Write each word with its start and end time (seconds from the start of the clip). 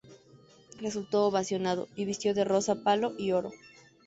Resultó 0.79 1.25
ovacionado 1.27 1.87
y 1.95 2.05
vistió 2.05 2.33
de 2.33 2.43
rosa 2.43 2.81
palo 2.81 3.13
y 3.19 3.33
oro. 3.33 3.51